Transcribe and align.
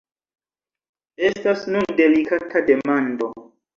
Estas 1.29 1.67
nun 1.75 1.87
delikata 2.01 2.65
demando. 2.71 3.29